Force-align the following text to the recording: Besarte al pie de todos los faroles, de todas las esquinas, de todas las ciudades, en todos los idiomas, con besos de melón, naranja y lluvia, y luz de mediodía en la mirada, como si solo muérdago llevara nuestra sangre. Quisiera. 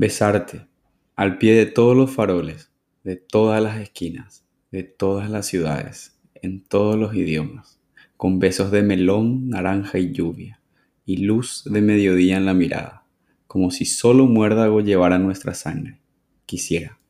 Besarte 0.00 0.68
al 1.16 1.38
pie 1.38 1.54
de 1.54 1.66
todos 1.66 1.96
los 1.96 2.12
faroles, 2.12 2.70
de 3.02 3.16
todas 3.16 3.60
las 3.60 3.80
esquinas, 3.80 4.44
de 4.70 4.84
todas 4.84 5.28
las 5.28 5.46
ciudades, 5.46 6.16
en 6.36 6.62
todos 6.62 6.96
los 6.96 7.16
idiomas, 7.16 7.80
con 8.16 8.38
besos 8.38 8.70
de 8.70 8.84
melón, 8.84 9.48
naranja 9.48 9.98
y 9.98 10.12
lluvia, 10.12 10.60
y 11.04 11.16
luz 11.16 11.64
de 11.64 11.80
mediodía 11.80 12.36
en 12.36 12.46
la 12.46 12.54
mirada, 12.54 13.06
como 13.48 13.72
si 13.72 13.86
solo 13.86 14.26
muérdago 14.26 14.82
llevara 14.82 15.18
nuestra 15.18 15.52
sangre. 15.52 15.98
Quisiera. 16.46 17.00